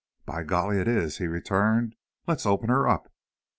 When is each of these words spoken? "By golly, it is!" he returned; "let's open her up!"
"By 0.25 0.41
golly, 0.41 0.79
it 0.79 0.87
is!" 0.87 1.19
he 1.19 1.27
returned; 1.27 1.95
"let's 2.25 2.47
open 2.47 2.69
her 2.69 2.87
up!" 2.87 3.11